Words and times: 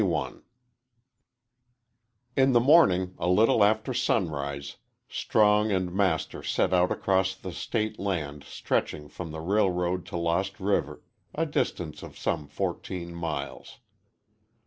"_XXI 0.03 0.41
IN 2.35 2.53
the 2.53 2.59
morning, 2.59 3.13
a 3.19 3.29
little 3.29 3.63
after 3.63 3.93
sunrise, 3.93 4.77
Strong 5.07 5.71
and 5.71 5.93
Master 5.93 6.41
set 6.41 6.73
out 6.73 6.91
across 6.91 7.35
the 7.35 7.51
State 7.51 7.99
land 7.99 8.43
stretching 8.43 9.07
from 9.07 9.29
the 9.29 9.41
railroad 9.41 10.07
to 10.07 10.17
Lost 10.17 10.59
River, 10.59 11.03
a 11.35 11.45
distance 11.45 12.01
of 12.01 12.17
some 12.17 12.47
fourteen 12.47 13.13
miles. 13.13 13.77